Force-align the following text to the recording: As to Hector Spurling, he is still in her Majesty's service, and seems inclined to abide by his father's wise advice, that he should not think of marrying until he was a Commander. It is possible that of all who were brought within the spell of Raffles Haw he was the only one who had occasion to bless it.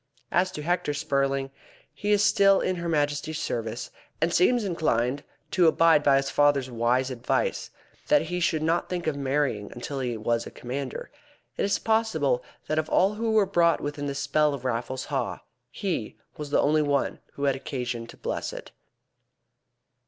As 0.31 0.49
to 0.53 0.63
Hector 0.63 0.95
Spurling, 0.95 1.51
he 1.93 2.09
is 2.11 2.23
still 2.25 2.59
in 2.59 2.77
her 2.77 2.89
Majesty's 2.89 3.37
service, 3.37 3.91
and 4.19 4.33
seems 4.33 4.63
inclined 4.63 5.23
to 5.51 5.67
abide 5.67 6.01
by 6.01 6.15
his 6.15 6.31
father's 6.31 6.71
wise 6.71 7.11
advice, 7.11 7.69
that 8.07 8.23
he 8.23 8.39
should 8.39 8.63
not 8.63 8.89
think 8.89 9.05
of 9.05 9.15
marrying 9.15 9.71
until 9.71 9.99
he 9.99 10.17
was 10.17 10.47
a 10.47 10.49
Commander. 10.49 11.11
It 11.55 11.65
is 11.65 11.77
possible 11.77 12.43
that 12.65 12.79
of 12.79 12.89
all 12.89 13.13
who 13.13 13.33
were 13.33 13.45
brought 13.45 13.79
within 13.79 14.07
the 14.07 14.15
spell 14.15 14.55
of 14.55 14.65
Raffles 14.65 15.05
Haw 15.05 15.41
he 15.69 16.17
was 16.35 16.49
the 16.49 16.59
only 16.61 16.81
one 16.81 17.19
who 17.33 17.43
had 17.43 17.55
occasion 17.55 18.07
to 18.07 18.17
bless 18.17 18.53
it. 18.53 18.71